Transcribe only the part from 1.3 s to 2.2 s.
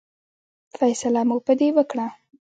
په دې وکړه.